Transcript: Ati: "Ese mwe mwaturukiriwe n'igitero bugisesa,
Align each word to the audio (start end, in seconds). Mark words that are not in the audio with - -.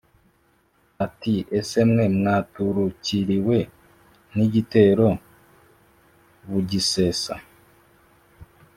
Ati: 1.05 1.33
"Ese 1.59 1.79
mwe 1.89 2.05
mwaturukiriwe 2.17 3.57
n'igitero 4.35 5.07
bugisesa, 6.49 7.33